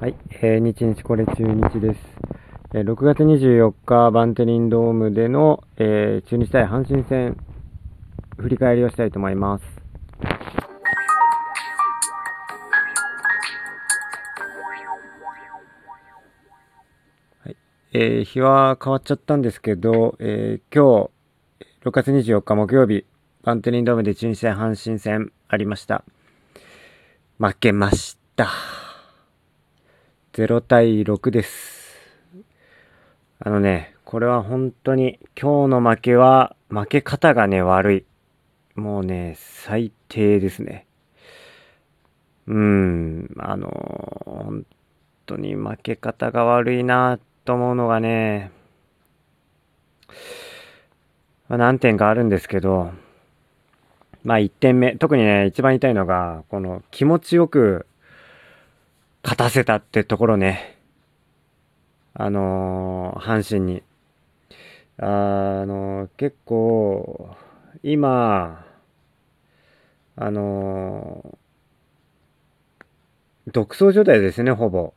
[0.00, 2.00] はい、えー、日日これ中日です。
[2.72, 7.36] えー、6月24日、バンテリンドームでの、えー、中日対阪神戦、
[8.38, 9.64] 振り返りをしたいと思います。
[17.44, 17.56] はい、
[17.92, 21.10] えー、日は変わっちゃったんですけど、えー、今
[21.84, 23.04] 日、6月24日木曜日、
[23.42, 26.04] バンテリンドームで中日対阪神戦ありました。
[27.38, 28.48] 負けました。
[30.32, 31.98] 0対6です。
[33.40, 38.04] あのね、これは本当に今日の負けは負け方がね悪い。
[38.76, 40.86] もうね、最低ですね。
[42.46, 43.70] うん、あの
[44.24, 44.64] 本
[45.26, 48.52] 当に負け方が悪いなと思うのがね、
[51.48, 52.92] まあ、何点かあるんですけど、
[54.22, 57.86] まあ1点目、特にね、一番痛いのが、この気持ちよく
[59.22, 60.78] 勝たせたってところね。
[62.14, 63.82] あのー、阪神に。
[64.98, 67.36] あのー、結構、
[67.82, 68.66] 今、
[70.16, 74.94] あのー、独走状態ですね、ほぼ。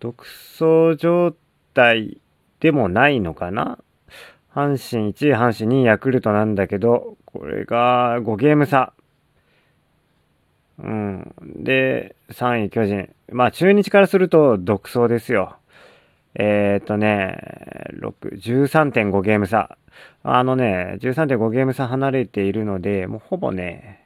[0.00, 1.34] 独走状
[1.74, 2.20] 態
[2.60, 3.78] でもないのかな
[4.54, 8.92] 阪神1位、阪神2位、ヤクルトなんだけど、これが5ゲーム差。
[10.78, 11.32] うん。
[11.44, 13.10] で、3位巨人。
[13.32, 15.56] まあ中日からすると独走ですよ。
[16.34, 17.38] えっ、ー、とね、
[18.00, 19.76] 6、13.5ゲーム差。
[20.22, 24.04] あのね、13.5ゲーム差離れているので、もうほぼね、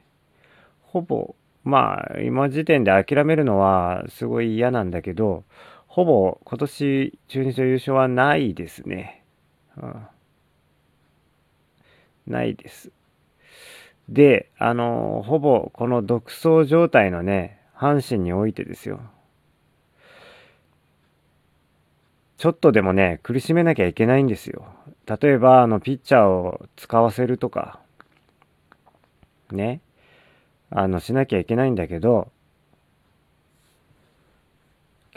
[0.81, 5.43] ほぼ、まあ今時点で諦めるのはすごい嫌なんだけど、
[5.87, 9.23] ほぼ今年中日の優勝はないですね。
[9.77, 10.07] うん、
[12.27, 12.91] ないです。
[14.09, 18.99] で、あの、ほぼこの独走状態のね、阪神においてですよ。
[22.37, 24.65] ちょっとでもね、苦しめなきゃいけないんですよ。
[25.05, 27.79] 例えば、あの、ピッチャーを使わせるとか、
[29.51, 29.79] ね、
[30.69, 32.29] あの、しなきゃいけないんだけど、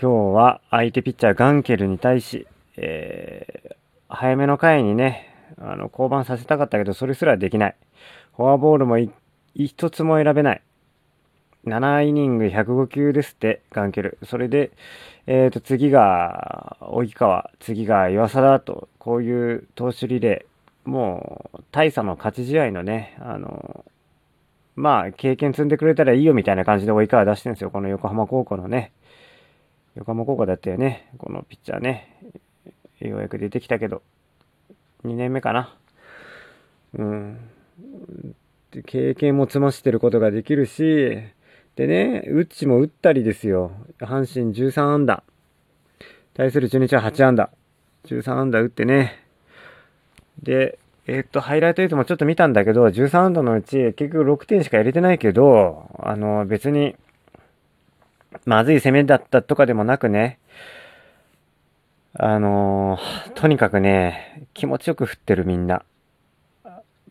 [0.00, 2.46] 今日は相手ピッチャーガンケルに対し、
[2.76, 3.76] えー、
[4.08, 7.76] 早めの回にね、あの、降板させたかったけど、それすらできない。
[8.36, 8.98] フォアボールも
[9.54, 10.62] 一つも選べない。
[11.64, 14.18] 7イニング105球ですって、ガンケル。
[14.24, 14.70] それで、
[15.26, 23.84] えっ、ー、と、次が、及川、次が岩貞と、こういう投手リレー、もう、大差の勝ち試合のね、あの、
[24.76, 27.70] まあ、経験積んでくれたらいいよみたいな感じで及川出してるんですよ。
[27.70, 28.92] この横浜高校のね。
[29.94, 31.10] 横浜高校だったよね。
[31.16, 32.14] このピッチャーね。
[33.00, 34.02] ようやく出てきたけど、
[35.04, 35.74] 2年目かな。
[36.94, 37.50] うん。
[38.84, 41.18] 経験も積ましてることができるし、
[41.76, 43.72] でね、ウッチも打ったりですよ。
[44.00, 45.22] 阪神13安打。
[46.34, 47.50] 対する中日は8安打。
[48.06, 49.22] 13安打打ってね。
[50.42, 56.96] で、えー、っと、ハイライト映像もちょっと見たんだけど、13安打のうち結局6点しか入れてないけど、あの、別に、
[58.44, 60.38] まずい攻めだったとかでもなくね、
[62.14, 65.84] あのー、とにかくね、気持ちよく振ってるみんな。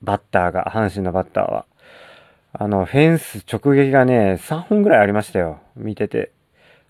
[0.01, 1.65] バッターが、阪神のバッターは。
[2.53, 5.59] あの、フェンス直撃がね、3本ぐらいありましたよ。
[5.75, 6.31] 見てて。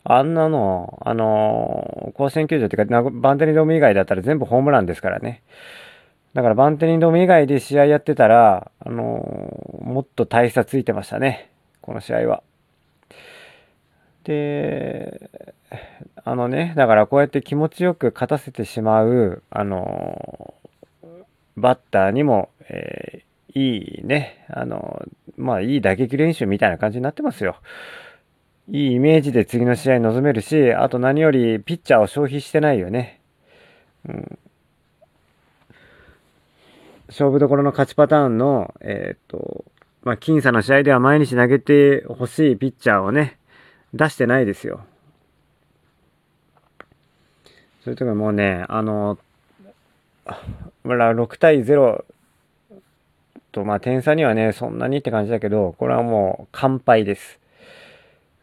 [0.04, 5.42] あんなの、あのー、甲子園球場っていうか、バンテリンドーム以外だったら全部ホームランですからね。
[6.36, 11.50] だからバンテリンドーム以外で試合やってたら、あのー、もっと大差ついてましたね。
[11.82, 12.44] この試合は。
[14.26, 15.30] で、
[16.24, 20.54] あのね、だからこうやって気持ちよく勝たせてしまう、あの
[21.58, 25.04] バッターにも、えー、いいね、あの、
[25.38, 27.58] まあいい打撃練習みたいな感じになってますよ。
[28.70, 33.22] いいイメージで次の試合に臨めるし、あと何よりピッチャーを消費してないよね。
[34.08, 34.40] うん、
[37.08, 39.66] 勝負どころの勝ちパターンの、えっ、と、
[40.04, 43.40] まあ、僅差の試合では毎日投げてほしいピッチャーをね、
[43.94, 44.86] 出してないですよ。
[47.84, 49.18] そういう時もうね、あの、
[50.86, 52.04] 6対0
[53.52, 57.40] と、まあ、点差にはね、そんなにって感じだけど、これはもう完敗です。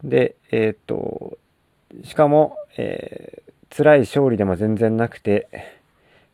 [0.03, 1.39] で、えー、っと、
[2.05, 5.49] しかも、えー、辛い勝利でも全然なくて、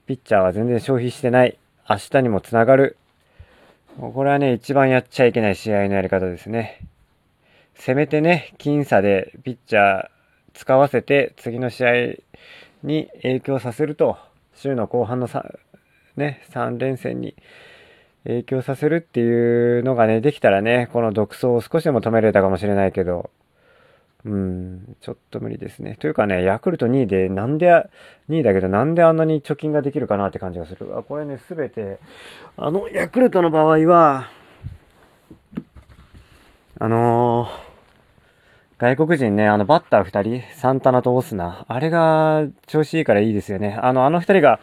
[0.06, 1.58] ピッチャーは全然消費してない。
[1.90, 2.96] 明日にもつながる。
[3.98, 6.80] これはね、一番やっちゃいけない試合のやり方ですね。
[7.74, 10.08] せめてね、僅差でピッチャー
[10.54, 11.92] 使わせて、次の試合
[12.82, 14.16] に影響させると、
[14.54, 15.26] 週の後半の
[16.18, 17.34] ね、3連戦に
[18.24, 23.30] 影響させるっていうのがね、できたらね、この独走を少しでも止めれたかもしれないけど、
[24.24, 25.96] うん、ちょっと無理ですね。
[26.00, 27.68] というかね、ヤクルト2位で、なんで、
[28.28, 30.98] 2位だけど、なんであんなに貯金ができるかなって感じがする。
[30.98, 31.98] あ、これね、すべて、
[32.56, 34.28] あの、ヤクルトの場合は、
[36.80, 37.68] あのー、
[38.78, 43.78] 外国人ね、あの、バッター2人、サンタナとオスナ、あれが調子いいからいいですよね。
[43.80, 44.60] あの、あの2人が、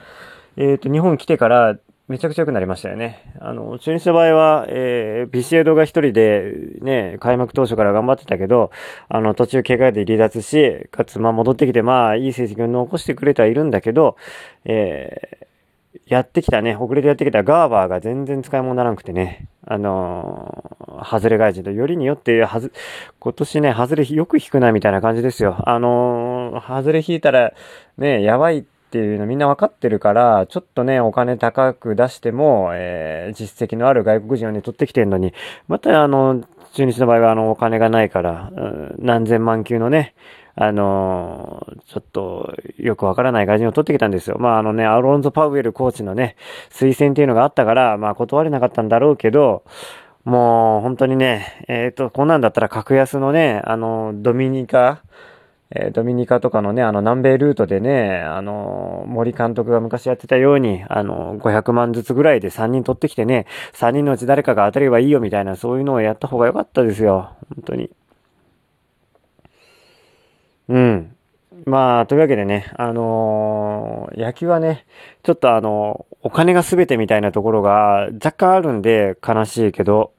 [0.58, 3.34] えっ、ー、と、日本来てから、めちゃくちゃ良くなりましたよね。
[3.40, 8.70] あの、中日の場合は、えー、ビシエドが一人で、ね、開幕当初から頑張ってたけど、
[9.10, 14.18] あの、途中怪我で離脱し、かつ、まあ戻ってきて、まあ、いい成績を残してくれてはいるんだけど、
[14.66, 15.46] えー、
[16.06, 22.72] やってきたね、遅れてやってきたガーバーが全然使い物にならなくてね、あのー、外れ外人と、よりによって、はず、
[23.20, 25.56] 今年ね、外れよく引くなみたいな感じですよ。
[25.68, 27.54] あのー、外れ引いたら、
[27.98, 28.64] ね、やばいっ
[28.96, 35.34] ていうのみんなわかってるから、ちょっとね、お金高く出しても、えー、実績のある外国人をね、取ってきてるのに、
[35.68, 36.44] またあの、
[36.74, 40.16] 中日の場合はあの、お金がないから、うん、何千万級のね、
[40.56, 44.38] あの、ちょっとよくわからない外人を取ってきたんですよ。
[44.40, 46.38] まああのね、アロンゾ・パウエルコーチのね、
[46.72, 49.64] 推薦っていうのがあったから、まあ断れなかったんだろうけど、
[50.24, 55.02] もう本当にね、えっ、ー、と、こんなんだったら格安のね、あの、ドミニカ、
[55.72, 67.32] えー、ドミニカとかのね、あの南米ルートでね、あの、森監督が昔やってたように、あの、500万ずつぐらいで3人取ってきてね、3人のうち誰かが当たればいいよみたいな、そういうのをやった方が良かったですよ。
[67.56, 67.90] 本当に。
[70.70, 71.16] うん。
[71.66, 74.86] まあ、というわけでね、あのー、野球はね、
[75.24, 80.14] ちょっとあの、お金が全てみたいなところが若干あるんで悲しいけど、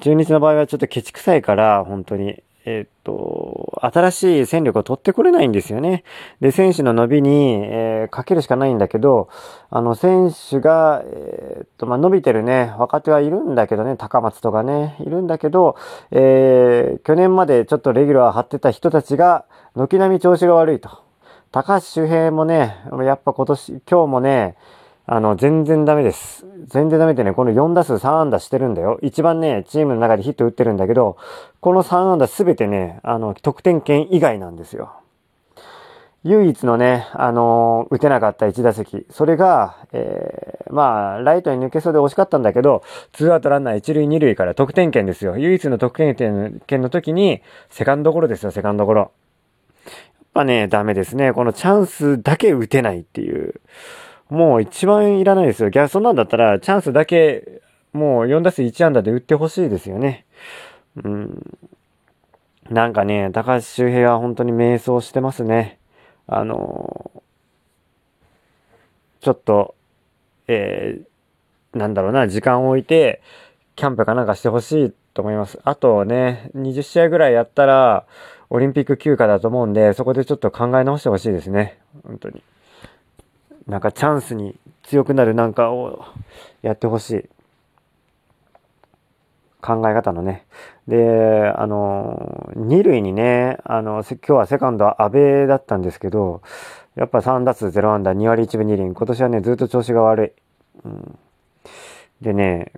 [0.00, 2.43] 中日の場合はちょっとケチくさいから、本当に。
[2.66, 6.02] えっと、新しい戦力を取ってこれないんですよね。
[6.40, 9.28] で、選手の伸びに、えー、かけるしかないんだけど、
[9.68, 15.76] あの、選手が、えー、っと、まあ、伸びてるね、若手はいるんだけどね、高松とかね、いるんだけど、
[16.10, 19.44] えー、去年までちょっとレギュラー張ってた人たちが、
[19.74, 20.90] 軒並み調子が悪いと。
[21.52, 24.56] 高橋周平もね、やっぱ今年、今日もね、
[25.06, 26.46] あの、全然ダメです。
[26.66, 28.98] 全然ダメってね、この4打数3安打してるんだよ。
[29.02, 31.18] 一番ね、チームの中でヒット打ってるんだけど、
[31.60, 34.94] この3安打すべてね、あの、得点圏以外なんですよ。
[36.26, 39.06] 唯一のね、あのー、打てなかった1打席。
[39.10, 45.36] それが、えー、まあ、ライトに抜けそうで惜しかったんだけど、ツーアウトランナー1塁2塁から得点圏ですよ。
[45.36, 49.00] 唯一の得点圏の時に、セカンドゴロですよ、セカンドゴロ。
[49.02, 49.10] やっ
[50.32, 51.34] ぱね、ダメですね。
[51.34, 53.60] このチャンスだけ打てないっていう。
[54.34, 55.70] もう一番いらないですよ。
[55.70, 60.26] 逆そんなんだったら、チャンスだけ、もう4打数1安打で打ってほしいですよね。
[61.02, 61.58] うん。
[62.70, 65.78] なんかね、高橋周平は本当に迷走してますね。
[66.26, 67.10] あの
[69.20, 69.74] ちょっと、
[70.48, 73.22] えー、なんだろうな、時間を置いて、
[73.76, 75.60] キャンプかなんかしてほしいと思います。
[75.64, 78.06] あとね、20試合ぐらいやったら、
[78.50, 81.78] オリンピック休暇だと思うんで、そこでちょっと考え直してほしいですね。
[82.04, 82.42] 本当に。
[83.66, 86.04] なんかチャンスに強くなるなんかを
[86.62, 87.28] やってほしい。
[89.64, 90.44] 考え方のね。
[90.86, 96.42] で、あの、二塁にね、あの、今日はセカンドは安倍だったんですけど、
[96.96, 98.92] やっぱ3打数0安打2割1分2厘。
[98.92, 100.82] 今年はね、ずっと調子が悪い。
[100.84, 101.18] うん、
[102.20, 102.72] でね、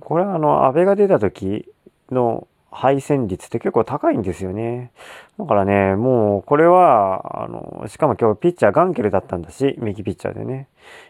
[0.00, 1.70] これはあの、安倍が出た時
[2.10, 4.90] の配線率って結構高いんですよね。
[5.38, 10.68] だからね、もうこれは、あの、しかも今日ピッチャーガンケルだったんだし、右ピッチャーでね。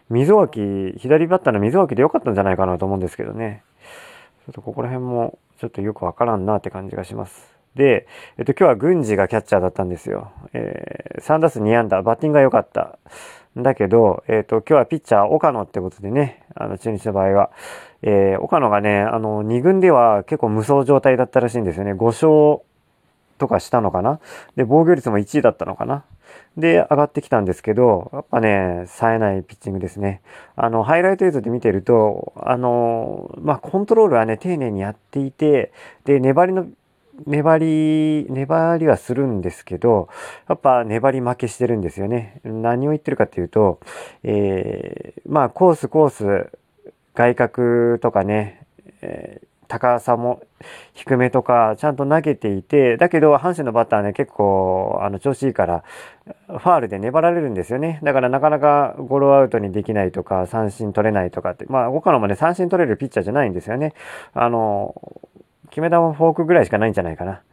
[0.09, 3.63] 溝脇、左バッターの溝脇で良かったんじゃないかなと思うんですけどね。
[4.45, 7.56] ちょっとここら辺もちょっとよくわからんなって感じがします。
[7.77, 8.07] で、
[8.37, 10.31] えっと今日は郡司がキャッチャーだったんですよ。
[10.53, 12.97] えー、3打数2安打、バッティングが良かった。
[13.55, 17.49] だけど、えっ、と、今日はピッチャー岡野ってことでね、あの、中日の場合は、
[18.03, 21.93] えー、岡野がね、あの、2軍では結構無双状態だったらしいんですよね。
[21.93, 22.63] 5勝
[23.37, 24.19] とかしたのかな
[24.55, 26.03] で、防御率も1位だったのかな
[26.57, 30.21] で、上がってきたんですけど、やっぱね、冴えないピッチングですね。
[30.55, 35.71] あの、ハイライト映像で見てると、あの、まあ、コントロールはね、丁寧にやっていて、
[36.05, 36.67] で、粘りの
[37.25, 40.09] 粘り、粘りはするんですけど、
[40.47, 42.41] やっぱ粘り負けしてるんですよね。
[42.43, 43.79] 何を言ってるかっていうと、
[44.23, 46.51] えー、まあコースコース、
[47.15, 48.67] 外角とかね、
[49.01, 50.41] えー、高さも
[50.93, 55.83] 低めとかちゃんと投げていて、だけど阪神のバッターね結構あの調子いいから
[56.47, 57.99] ファールで粘られるんですよね。
[58.03, 63.93] だからなかなかゴロアウトにできないとか三振取れないとかって、まあ他のもね三振取れるピッチャーじゃないんですよね。
[64.33, 64.95] あの、
[65.77, 67.43] 決め球フォークぐらいしかないんじゃないかな。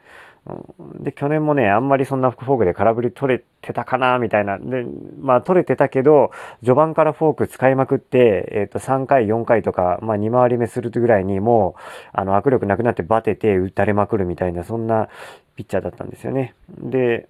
[0.99, 4.57] で、去年もね、あんまりそんなフォークで空振り取れてたかな、みたいな。
[4.59, 4.87] で、
[5.21, 11.81] まあ取れてたけど、序盤からフォーク使いまくって、えっ、ー、と、3回、4回とか、まあ2回り目するぐらいにもう、
[12.15, 15.09] あの、握力なくなってバテて打たれまくるみたいな、そんな
[15.55, 16.55] ピッチャーだったんですよね。
[16.71, 17.29] で、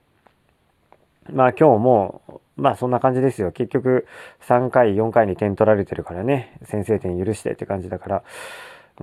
[1.32, 3.50] まあ今日も、まあそんな感じですよ。
[3.50, 4.06] 結局
[4.42, 8.22] 3回、4回に点取られてるからね、先制点許してって感じだから。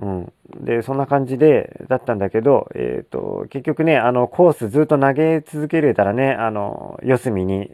[0.00, 0.32] うん。
[0.64, 7.70] で、そんな感じで、だったんだけど、え、ー、と、結局ね、あの、コースずっと投げ続けれたらね、あの、四隅に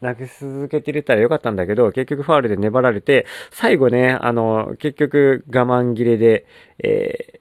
[0.00, 6.46] 投げ続けてれたらよかったんだけど、結局ファールで粘られて、最後ね、あの、結局我慢切れで、
[6.78, 7.40] えー、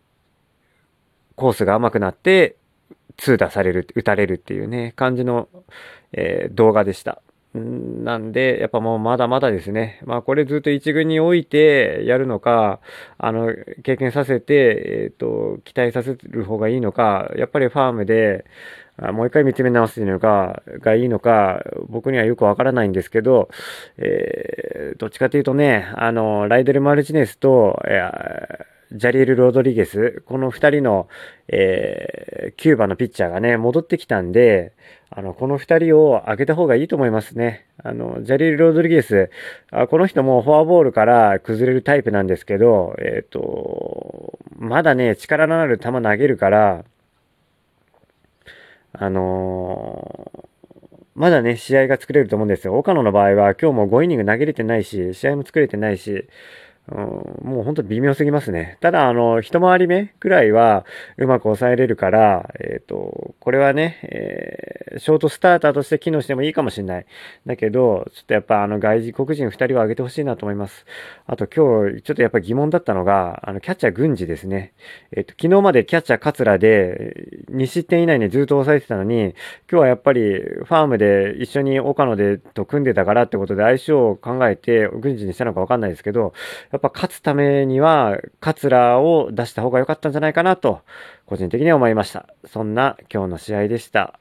[1.35, 2.55] コースが甘くなって、
[3.17, 5.47] 2打される、打たれるっていうね、感じの、
[6.11, 7.21] えー、動画でした。
[7.55, 10.01] なんで、やっぱもうまだまだですね。
[10.05, 12.81] まあこれずっと一軍に置いてやるのか、
[13.17, 14.53] あの、経験させて、
[15.05, 18.45] えっ、ー、と、期待させる方がいいのか、やっぱりファームで、
[18.97, 23.49] もう一回見つめ直すのか、がいいのか、僕にはよくわからないんですけど、
[23.97, 31.07] えー、どっちかというとね、あの、ライデル・マルチネスと、えー、ジャリール・ロドリゲス、この二人の、
[31.49, 34.73] えー、キューバのピッチャーがね、戻ってきたんで、
[35.09, 37.67] あの、この二人を上げた方がいいと思いますね。
[37.83, 39.29] あの、ジャリール・ロドリゲス、
[39.71, 46.85] あこの人もフォアボールから崩れるタイプなんですけど、えっ、ー、と、まだね、力のある球投げるから、
[48.93, 50.45] あのー、
[51.15, 52.77] まだね、試合が作れると思うんですよ。
[52.77, 56.27] 岡野の場合は今日も5イニング投げれてないし、試合も作れてないし、
[56.87, 58.77] もう本当微妙すぎますね。
[58.79, 60.85] ただ、あの、一回り目くらいは
[61.17, 67.05] うまく抑えれるから、えっ、ー、と、これはね、えー、ショートスターターとして機能してもいいかもしれない。
[67.45, 70.85] だけど、ちょっとやっぱあの外国人2人を挙げてほしいなと思います。
[71.25, 74.73] あと今日、ちょっとやっぱ疑問だったのが、あの、キャッチャー軍事ですね。
[75.11, 79.33] えっ、ー、と、昨日までキャッチャー桂で2失点以内にずっと抑えてたのに、今
[79.69, 86.33] 日はやっぱりファームで一緒に岡野でと組んでたからってことで相性を考えて軍事にしたのかわかんないですけど、
[86.75, 90.81] やっぱ勝つためには、カツラを出した方が良かったんじゃないかなと、
[91.25, 92.27] 個人的には思いました。
[92.45, 94.19] そんな今日の試合でした。